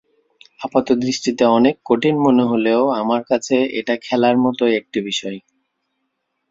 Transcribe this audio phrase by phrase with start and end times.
[0.61, 5.37] আপাতদৃষ্টিতে অনেক কঠিন মনে হলেও আমার কাছে এটা খেলার মতোই একটি বিষয়।